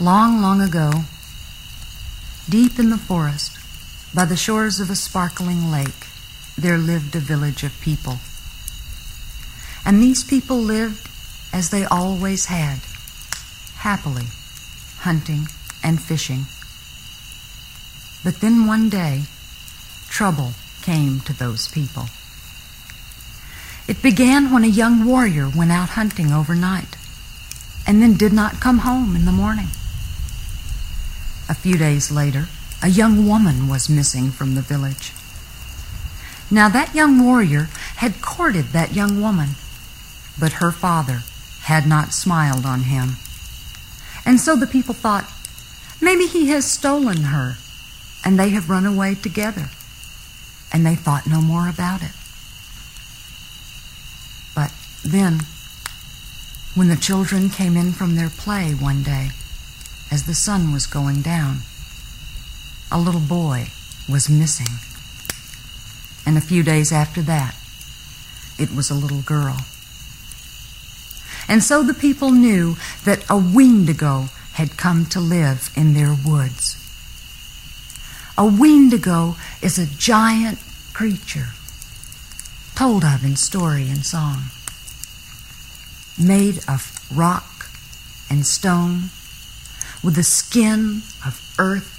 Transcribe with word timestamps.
Long, 0.00 0.40
long 0.40 0.60
ago, 0.60 0.92
deep 2.48 2.78
in 2.78 2.90
the 2.90 2.96
forest, 2.96 3.58
by 4.14 4.24
the 4.26 4.36
shores 4.36 4.78
of 4.78 4.90
a 4.90 4.94
sparkling 4.94 5.72
lake, 5.72 6.06
there 6.56 6.78
lived 6.78 7.16
a 7.16 7.18
village 7.18 7.64
of 7.64 7.80
people. 7.80 8.18
And 9.84 10.00
these 10.00 10.22
people 10.22 10.58
lived 10.58 11.08
as 11.52 11.70
they 11.70 11.84
always 11.84 12.46
had, 12.46 12.78
happily, 13.78 14.26
hunting 14.98 15.48
and 15.82 16.00
fishing. 16.00 16.46
But 18.22 18.40
then 18.40 18.68
one 18.68 18.88
day, 18.88 19.22
trouble 20.08 20.52
came 20.80 21.18
to 21.22 21.32
those 21.32 21.66
people. 21.66 22.04
It 23.88 24.00
began 24.00 24.52
when 24.52 24.62
a 24.62 24.68
young 24.68 25.04
warrior 25.04 25.48
went 25.48 25.72
out 25.72 25.88
hunting 25.90 26.30
overnight 26.30 26.96
and 27.84 28.00
then 28.00 28.16
did 28.16 28.32
not 28.32 28.60
come 28.60 28.78
home 28.78 29.16
in 29.16 29.24
the 29.24 29.32
morning. 29.32 29.66
A 31.48 31.54
few 31.54 31.78
days 31.78 32.10
later, 32.10 32.48
a 32.82 32.88
young 32.88 33.26
woman 33.26 33.68
was 33.68 33.88
missing 33.88 34.30
from 34.30 34.54
the 34.54 34.62
village. 34.62 35.12
Now, 36.50 36.68
that 36.68 36.94
young 36.94 37.22
warrior 37.22 37.68
had 37.96 38.22
courted 38.22 38.66
that 38.66 38.94
young 38.94 39.20
woman, 39.20 39.50
but 40.38 40.54
her 40.54 40.70
father 40.70 41.22
had 41.62 41.86
not 41.86 42.12
smiled 42.12 42.64
on 42.64 42.82
him. 42.82 43.16
And 44.24 44.40
so 44.40 44.56
the 44.56 44.66
people 44.66 44.94
thought, 44.94 45.30
maybe 46.00 46.26
he 46.26 46.48
has 46.48 46.70
stolen 46.70 47.24
her, 47.24 47.56
and 48.24 48.38
they 48.38 48.50
have 48.50 48.70
run 48.70 48.86
away 48.86 49.14
together. 49.14 49.70
And 50.72 50.84
they 50.84 50.94
thought 50.94 51.26
no 51.26 51.40
more 51.40 51.68
about 51.68 52.02
it. 52.02 52.12
But 54.54 54.72
then, 55.02 55.40
when 56.74 56.88
the 56.88 56.96
children 56.96 57.48
came 57.48 57.76
in 57.76 57.92
from 57.92 58.16
their 58.16 58.28
play 58.28 58.72
one 58.72 59.02
day, 59.02 59.30
as 60.10 60.24
the 60.24 60.34
sun 60.34 60.72
was 60.72 60.86
going 60.86 61.22
down, 61.22 61.58
a 62.90 62.98
little 62.98 63.20
boy 63.20 63.68
was 64.08 64.28
missing. 64.28 64.78
And 66.26 66.36
a 66.36 66.46
few 66.46 66.62
days 66.62 66.92
after 66.92 67.22
that, 67.22 67.54
it 68.58 68.74
was 68.74 68.90
a 68.90 68.94
little 68.94 69.22
girl. 69.22 69.58
And 71.48 71.62
so 71.62 71.82
the 71.82 71.94
people 71.94 72.30
knew 72.30 72.76
that 73.04 73.24
a 73.30 73.36
Wendigo 73.36 74.28
had 74.54 74.76
come 74.76 75.06
to 75.06 75.20
live 75.20 75.70
in 75.76 75.94
their 75.94 76.14
woods. 76.26 76.76
A 78.36 78.44
Wendigo 78.44 79.36
is 79.62 79.78
a 79.78 79.86
giant 79.86 80.58
creature 80.92 81.48
told 82.78 83.04
of 83.04 83.24
in 83.24 83.34
story 83.34 83.88
and 83.88 84.06
song, 84.06 84.50
made 86.16 86.58
of 86.68 87.04
rock 87.12 87.68
and 88.30 88.46
stone, 88.46 89.10
with 90.02 90.14
the 90.14 90.22
skin 90.22 91.02
of 91.26 91.54
earth. 91.58 91.94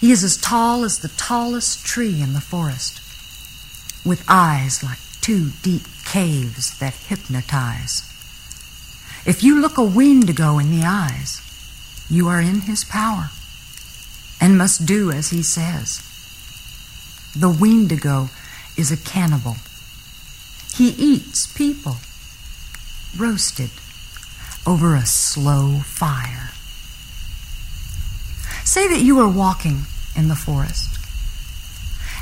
He 0.00 0.12
is 0.12 0.22
as 0.22 0.36
tall 0.36 0.84
as 0.84 0.98
the 0.98 1.08
tallest 1.08 1.84
tree 1.84 2.20
in 2.20 2.32
the 2.32 2.40
forest, 2.40 3.00
with 4.06 4.24
eyes 4.28 4.82
like 4.82 4.98
two 5.20 5.50
deep 5.62 5.82
caves 6.04 6.78
that 6.78 6.94
hypnotize. 6.94 8.02
If 9.26 9.42
you 9.42 9.60
look 9.60 9.76
a 9.76 9.84
Wendigo 9.84 10.58
in 10.58 10.70
the 10.70 10.86
eyes, 10.86 11.40
you 12.08 12.28
are 12.28 12.40
in 12.40 12.60
his 12.60 12.84
power 12.84 13.30
and 14.40 14.56
must 14.56 14.86
do 14.86 15.10
as 15.10 15.30
he 15.30 15.42
says. 15.42 16.02
The 17.34 17.50
Wendigo 17.50 18.28
is 18.76 18.92
a 18.92 18.96
cannibal. 18.96 19.56
He 20.74 20.90
eats 20.90 21.46
people, 21.46 21.96
roasted 23.16 23.70
over 24.66 24.94
a 24.94 25.06
slow 25.06 25.78
fire. 25.78 26.50
Say 28.76 28.88
that 28.88 29.00
you 29.00 29.18
are 29.20 29.28
walking 29.28 29.86
in 30.14 30.28
the 30.28 30.36
forest 30.36 30.98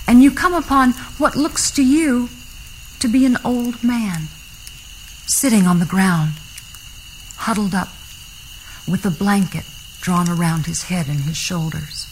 and 0.06 0.22
you 0.22 0.31
come 0.31 0.54
upon 0.54 0.92
what 1.19 1.34
looks 1.34 1.69
to 1.72 1.84
you 1.84 2.28
to 3.00 3.09
be 3.09 3.26
an 3.26 3.38
old 3.44 3.82
man 3.82 4.28
sitting 5.26 5.66
on 5.66 5.81
the 5.81 5.84
ground, 5.84 6.34
huddled 7.38 7.75
up 7.75 7.88
with 8.87 9.04
a 9.04 9.10
blanket 9.10 9.65
drawn 10.00 10.28
around 10.28 10.66
his 10.66 10.84
head 10.84 11.09
and 11.09 11.22
his 11.22 11.37
shoulders. 11.37 12.06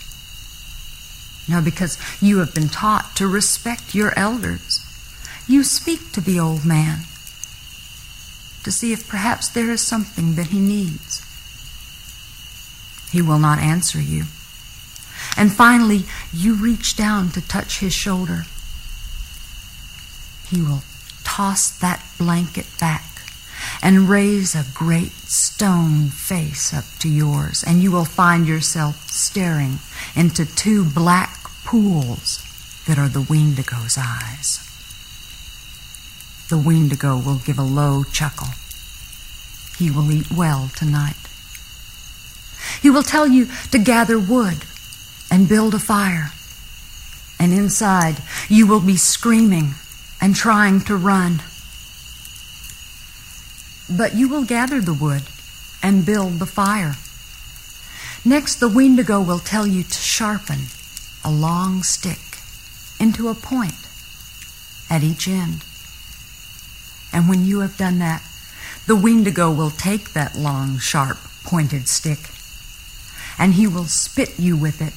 Now, 1.49 1.61
because 1.61 1.97
you 2.21 2.39
have 2.39 2.53
been 2.53 2.69
taught 2.69 3.15
to 3.15 3.29
respect 3.29 3.95
your 3.95 4.13
elders, 4.19 4.85
you 5.47 5.63
speak 5.63 6.11
to 6.15 6.21
the 6.21 6.41
old 6.41 6.65
man 6.65 7.03
to 8.65 8.73
see 8.73 8.93
if 8.93 9.09
perhaps 9.09 9.49
there 9.49 9.71
is 9.71 9.83
something 9.87 10.35
that 10.35 10.49
he 10.49 10.59
needs. 10.59 11.22
He 13.13 13.21
will 13.21 13.39
not 13.39 13.59
answer 13.59 14.01
you. 14.01 14.25
And 15.37 15.53
finally, 15.53 16.05
you 16.33 16.55
reach 16.55 16.97
down 16.97 17.31
to 17.31 17.47
touch 17.47 17.81
his 17.81 17.93
shoulder. 17.93 18.47
He 20.49 20.63
will 20.63 20.83
toss 21.23 21.71
that 21.79 22.03
blanket 22.19 22.67
back 22.81 23.05
and 23.83 24.09
raise 24.09 24.55
a 24.55 24.65
great 24.75 25.13
stone 25.13 26.09
face 26.09 26.73
up 26.73 26.85
to 27.01 27.09
yours, 27.09 27.63
and 27.67 27.83
you 27.83 27.93
will 27.93 28.05
find 28.05 28.49
yourself 28.49 29.11
staring 29.11 29.79
into 30.17 30.45
two 30.45 30.85
black 30.85 31.39
pools 31.65 32.43
that 32.87 32.99
are 32.99 33.09
the 33.09 33.27
Wendigo's 33.29 33.99
eyes. 33.99 34.59
The 36.49 36.59
Wendigo 36.59 37.17
will 37.17 37.39
give 37.39 37.59
a 37.59 37.63
low 37.63 38.05
chuckle. 38.05 38.49
He 39.79 39.91
will 39.91 40.11
eat 40.11 40.31
well 40.31 40.71
tonight. 40.75 41.17
He 42.83 42.91
will 42.91 43.05
tell 43.05 43.29
you 43.29 43.47
to 43.71 43.79
gather 43.79 44.19
wood 44.19 44.65
and 45.31 45.49
build 45.49 45.73
a 45.73 45.79
fire. 45.79 46.33
And 47.39 47.53
inside, 47.53 48.17
you 48.49 48.67
will 48.67 48.81
be 48.81 48.97
screaming 48.97 49.75
and 50.21 50.35
trying 50.35 50.81
to 50.83 50.97
run. 50.97 51.43
But 53.89 54.17
you 54.17 54.29
will 54.29 54.45
gather 54.45 54.81
the 54.81 54.93
wood 54.93 55.23
and 55.81 56.05
build 56.05 56.41
the 56.41 56.47
fire. 56.47 56.97
Next, 58.25 58.57
the 58.57 58.69
Wendigo 58.69 59.21
will 59.21 59.39
tell 59.39 59.67
you 59.67 59.85
to 59.85 59.99
sharpen 59.99 60.67
a 61.25 61.31
long 61.31 61.85
stick 61.85 62.19
into 62.99 63.29
a 63.29 63.35
point 63.35 63.79
at 64.91 65.05
each 65.05 65.29
end. 65.29 65.65
And 67.13 67.29
when 67.29 67.47
you 67.47 67.61
have 67.61 67.77
done 67.77 68.01
that, 68.01 68.23
the 68.89 68.97
Wendigo 68.97 69.53
will 69.53 69.71
take 69.71 70.13
that 70.15 70.35
long, 70.35 70.79
sharp, 70.79 71.19
pointed 71.45 71.89
stick 71.89 72.19
and 73.43 73.55
he 73.55 73.67
will 73.67 73.87
spit 73.87 74.39
you 74.39 74.57
with 74.57 74.81
it 74.81 74.95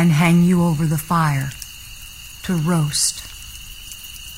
and 0.00 0.12
hang 0.12 0.44
you 0.44 0.62
over 0.62 0.86
the 0.86 0.96
fire 0.96 1.50
to 2.40 2.54
roast 2.54 3.26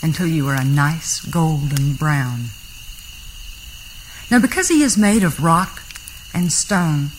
until 0.02 0.26
you 0.26 0.48
are 0.48 0.54
a 0.54 0.64
nice 0.64 1.20
golden 1.20 1.92
brown. 1.92 2.44
Now, 4.30 4.40
because 4.40 4.70
he 4.70 4.82
is 4.82 4.96
made 4.96 5.22
of 5.22 5.44
rock 5.44 5.82
and 6.32 6.50
stone, 6.50 7.10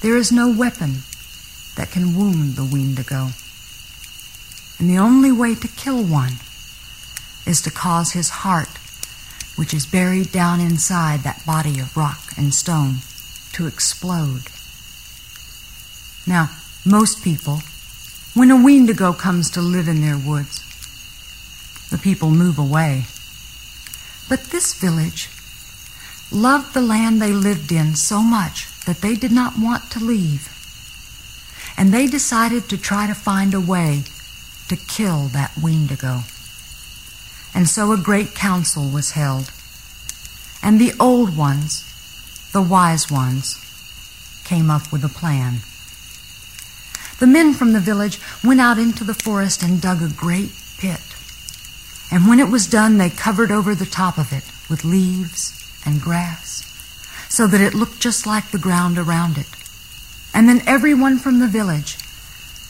there 0.00 0.16
is 0.16 0.32
no 0.32 0.50
weapon 0.50 1.00
that 1.76 1.90
can 1.90 2.16
wound 2.16 2.54
the 2.54 2.64
Wendigo. 2.64 3.28
And 4.78 4.88
the 4.88 4.96
only 4.96 5.30
way 5.30 5.54
to 5.56 5.68
kill 5.68 6.02
one 6.02 6.40
is 7.46 7.60
to 7.64 7.70
cause 7.70 8.12
his 8.12 8.30
heart, 8.30 8.78
which 9.56 9.74
is 9.74 9.84
buried 9.84 10.32
down 10.32 10.58
inside 10.58 11.20
that 11.20 11.44
body 11.44 11.78
of 11.80 11.98
rock 11.98 12.32
and 12.38 12.54
stone, 12.54 13.00
to 13.52 13.66
explode. 13.66 14.44
Now, 16.26 16.50
most 16.84 17.22
people, 17.22 17.60
when 18.34 18.50
a 18.50 18.62
Wendigo 18.62 19.12
comes 19.12 19.50
to 19.50 19.60
live 19.60 19.88
in 19.88 20.00
their 20.00 20.18
woods, 20.18 20.60
the 21.90 21.98
people 21.98 22.30
move 22.30 22.58
away. 22.58 23.04
But 24.28 24.44
this 24.44 24.74
village 24.80 25.28
loved 26.30 26.72
the 26.72 26.80
land 26.80 27.20
they 27.20 27.32
lived 27.32 27.72
in 27.72 27.96
so 27.96 28.22
much 28.22 28.68
that 28.84 28.98
they 28.98 29.14
did 29.14 29.32
not 29.32 29.58
want 29.58 29.90
to 29.90 29.98
leave. 29.98 30.48
And 31.76 31.92
they 31.92 32.06
decided 32.06 32.68
to 32.68 32.78
try 32.78 33.06
to 33.06 33.14
find 33.14 33.54
a 33.54 33.60
way 33.60 34.04
to 34.68 34.76
kill 34.76 35.28
that 35.28 35.52
Wendigo. 35.60 36.20
And 37.52 37.68
so 37.68 37.92
a 37.92 37.96
great 37.96 38.34
council 38.34 38.88
was 38.88 39.12
held. 39.12 39.50
And 40.62 40.80
the 40.80 40.92
old 41.00 41.36
ones, 41.36 41.84
the 42.52 42.62
wise 42.62 43.10
ones, 43.10 43.58
came 44.44 44.70
up 44.70 44.92
with 44.92 45.04
a 45.04 45.08
plan. 45.08 45.60
The 47.20 47.26
men 47.26 47.54
from 47.54 47.72
the 47.72 47.80
village 47.80 48.18
went 48.42 48.60
out 48.60 48.78
into 48.78 49.04
the 49.04 49.14
forest 49.14 49.62
and 49.62 49.80
dug 49.80 50.02
a 50.02 50.08
great 50.08 50.52
pit. 50.78 51.00
And 52.10 52.26
when 52.26 52.40
it 52.40 52.50
was 52.50 52.66
done, 52.66 52.98
they 52.98 53.10
covered 53.10 53.52
over 53.52 53.74
the 53.74 53.86
top 53.86 54.18
of 54.18 54.32
it 54.32 54.42
with 54.68 54.84
leaves 54.84 55.52
and 55.86 56.00
grass 56.00 56.66
so 57.28 57.46
that 57.46 57.60
it 57.60 57.74
looked 57.74 58.00
just 58.00 58.26
like 58.26 58.50
the 58.50 58.58
ground 58.58 58.98
around 58.98 59.38
it. 59.38 59.46
And 60.34 60.48
then 60.48 60.62
everyone 60.66 61.18
from 61.18 61.38
the 61.38 61.46
village 61.46 61.96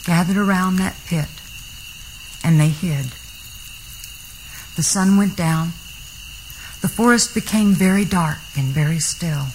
gathered 0.05 0.37
around 0.37 0.77
that 0.77 0.97
pit 1.07 1.29
and 2.45 2.61
they 2.61 2.69
hid. 2.69 3.07
The 4.77 4.83
sun 4.83 5.17
went 5.17 5.37
down. 5.37 5.69
The 6.83 6.89
forest 6.89 7.35
became 7.35 7.73
very 7.73 8.05
dark 8.05 8.39
and 8.57 8.67
very 8.67 8.99
still. 8.99 9.47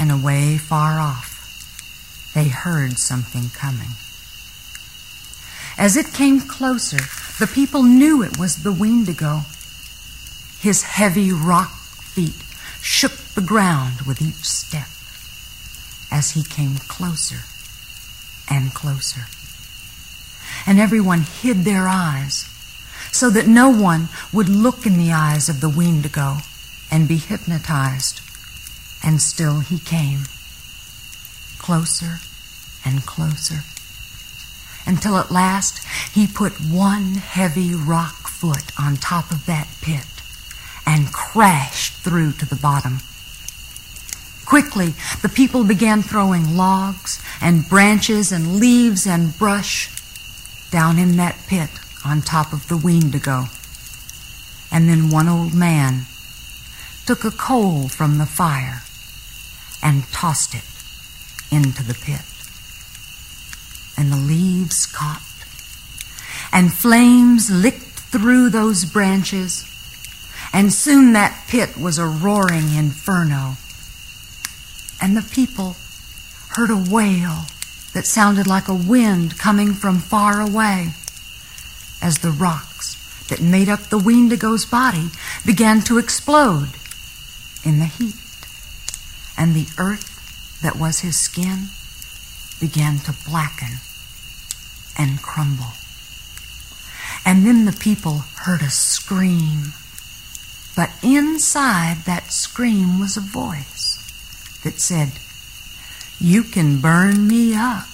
and 0.00 0.12
away 0.12 0.56
far 0.58 1.00
off, 1.00 1.37
they 2.38 2.48
heard 2.48 2.98
something 2.98 3.50
coming. 3.50 3.90
As 5.76 5.96
it 5.96 6.14
came 6.14 6.40
closer, 6.40 6.98
the 7.40 7.50
people 7.52 7.82
knew 7.82 8.22
it 8.22 8.38
was 8.38 8.62
the 8.62 8.70
Wendigo. 8.70 9.40
His 10.60 10.84
heavy 10.84 11.32
rock 11.32 11.70
feet 11.70 12.40
shook 12.80 13.10
the 13.34 13.40
ground 13.40 14.02
with 14.02 14.22
each 14.22 14.46
step 14.46 14.86
as 16.12 16.30
he 16.30 16.44
came 16.44 16.76
closer 16.86 17.42
and 18.48 18.72
closer. 18.72 19.22
And 20.64 20.78
everyone 20.78 21.22
hid 21.22 21.64
their 21.64 21.88
eyes 21.88 22.46
so 23.10 23.30
that 23.30 23.48
no 23.48 23.68
one 23.68 24.10
would 24.32 24.48
look 24.48 24.86
in 24.86 24.96
the 24.96 25.10
eyes 25.10 25.48
of 25.48 25.60
the 25.60 25.68
Wendigo 25.68 26.36
and 26.88 27.08
be 27.08 27.16
hypnotized. 27.16 28.20
And 29.02 29.20
still 29.20 29.58
he 29.58 29.80
came, 29.80 30.20
closer 31.58 32.20
and 32.84 33.04
closer, 33.06 33.60
until 34.86 35.16
at 35.16 35.30
last 35.30 35.84
he 36.14 36.26
put 36.26 36.52
one 36.60 37.14
heavy 37.14 37.74
rock 37.74 38.28
foot 38.28 38.72
on 38.78 38.96
top 38.96 39.30
of 39.30 39.46
that 39.46 39.68
pit 39.80 40.06
and 40.86 41.12
crashed 41.12 41.94
through 41.94 42.32
to 42.32 42.46
the 42.46 42.56
bottom. 42.56 42.98
Quickly, 44.46 44.94
the 45.20 45.28
people 45.28 45.64
began 45.64 46.02
throwing 46.02 46.56
logs 46.56 47.22
and 47.42 47.68
branches 47.68 48.32
and 48.32 48.58
leaves 48.58 49.06
and 49.06 49.36
brush 49.36 49.90
down 50.70 50.98
in 50.98 51.16
that 51.16 51.36
pit 51.46 51.68
on 52.04 52.22
top 52.22 52.52
of 52.54 52.66
the 52.68 52.76
Wendigo. 52.76 53.44
And 54.72 54.88
then 54.88 55.10
one 55.10 55.28
old 55.28 55.52
man 55.52 56.06
took 57.06 57.24
a 57.24 57.30
coal 57.30 57.88
from 57.88 58.18
the 58.18 58.26
fire 58.26 58.82
and 59.82 60.04
tossed 60.12 60.54
it 60.54 60.64
into 61.54 61.82
the 61.82 61.94
pit. 61.94 62.22
And 63.98 64.12
the 64.12 64.16
leaves 64.16 64.86
caught, 64.86 65.20
and 66.52 66.72
flames 66.72 67.50
licked 67.50 67.82
through 68.12 68.50
those 68.50 68.84
branches, 68.84 69.64
and 70.52 70.72
soon 70.72 71.14
that 71.14 71.46
pit 71.48 71.76
was 71.76 71.98
a 71.98 72.06
roaring 72.06 72.72
inferno. 72.74 73.56
And 75.02 75.16
the 75.16 75.28
people 75.32 75.74
heard 76.50 76.70
a 76.70 76.84
wail 76.90 77.46
that 77.92 78.06
sounded 78.06 78.46
like 78.46 78.68
a 78.68 78.74
wind 78.74 79.36
coming 79.36 79.74
from 79.74 79.98
far 79.98 80.40
away 80.40 80.90
as 82.00 82.18
the 82.18 82.30
rocks 82.30 82.96
that 83.28 83.40
made 83.42 83.68
up 83.68 83.80
the 83.80 83.98
Wendigo's 83.98 84.64
body 84.64 85.10
began 85.44 85.80
to 85.82 85.98
explode 85.98 86.70
in 87.64 87.80
the 87.80 87.86
heat 87.86 88.14
and 89.36 89.54
the 89.54 89.66
earth 89.76 90.60
that 90.62 90.76
was 90.76 91.00
his 91.00 91.18
skin 91.18 91.66
began 92.60 92.98
to 92.98 93.12
blacken 93.28 93.78
and 94.98 95.22
crumble. 95.22 95.72
And 97.24 97.46
then 97.46 97.64
the 97.64 97.72
people 97.72 98.24
heard 98.44 98.62
a 98.62 98.70
scream. 98.70 99.72
But 100.76 100.90
inside 101.02 101.98
that 102.06 102.32
scream 102.32 102.98
was 102.98 103.16
a 103.16 103.20
voice 103.20 103.98
that 104.64 104.80
said, 104.80 105.12
You 106.18 106.42
can 106.42 106.80
burn 106.80 107.26
me 107.26 107.54
up, 107.54 107.88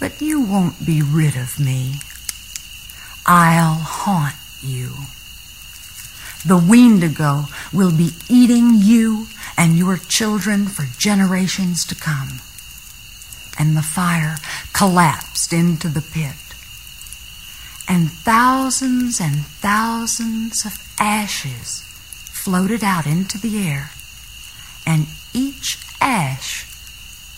but 0.00 0.20
you 0.20 0.40
won't 0.40 0.84
be 0.84 1.02
rid 1.02 1.36
of 1.36 1.58
me. 1.58 2.00
I'll 3.26 3.74
haunt 3.74 4.36
you. 4.62 4.92
The 6.46 6.56
Wendigo 6.56 7.44
will 7.72 7.94
be 7.94 8.10
eating 8.28 8.70
you 8.74 9.26
and 9.56 9.76
your 9.76 9.96
children 9.96 10.66
for 10.66 10.86
generations 10.98 11.84
to 11.86 11.94
come. 11.94 12.40
And 13.58 13.76
the 13.76 13.82
fire 13.82 14.36
collapsed 14.78 15.52
into 15.52 15.88
the 15.88 16.00
pit. 16.00 16.36
And 17.88 18.12
thousands 18.12 19.20
and 19.20 19.44
thousands 19.44 20.64
of 20.64 20.78
ashes 21.00 21.82
floated 22.30 22.84
out 22.84 23.04
into 23.04 23.38
the 23.38 23.58
air. 23.66 23.90
And 24.86 25.08
each 25.34 25.78
ash 26.00 26.64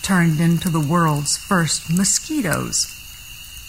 turned 0.03 0.39
into 0.39 0.69
the 0.69 0.79
world's 0.79 1.35
first 1.35 1.89
mosquitoes 1.89 2.85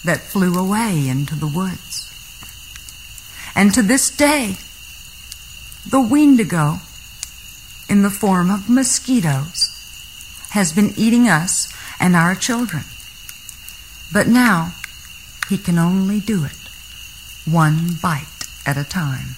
that 0.05 0.21
flew 0.21 0.53
away 0.53 1.07
into 1.07 1.33
the 1.33 1.47
woods. 1.47 2.11
And 3.55 3.73
to 3.73 3.81
this 3.81 4.15
day, 4.15 4.57
the 5.89 6.01
Wendigo, 6.01 6.75
in 7.89 8.03
the 8.03 8.11
form 8.11 8.51
of 8.51 8.69
mosquitoes, 8.69 9.71
has 10.51 10.71
been 10.73 10.93
eating 10.95 11.27
us 11.27 11.73
and 11.99 12.15
our 12.15 12.35
children. 12.35 12.83
But 14.13 14.27
now 14.27 14.75
he 15.49 15.57
can 15.57 15.79
only 15.79 16.19
do 16.19 16.45
it 16.45 16.55
one 17.45 17.97
bite 17.99 18.27
at 18.63 18.77
a 18.77 18.83
time. 18.83 19.35